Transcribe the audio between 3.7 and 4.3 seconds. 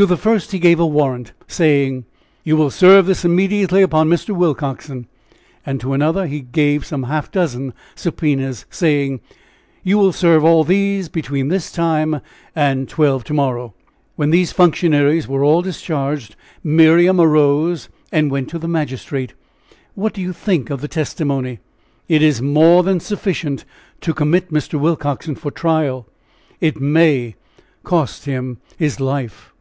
upon